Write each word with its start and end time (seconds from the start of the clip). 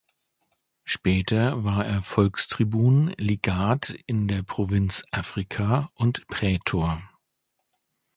Später 0.83 1.63
war 1.63 1.85
er 1.85 2.01
Volkstribun, 2.01 3.13
Legat 3.19 3.91
in 4.07 4.27
der 4.27 4.41
Provinz 4.41 5.03
Africa 5.11 5.91
und 5.93 6.25
Prätor. 6.25 7.07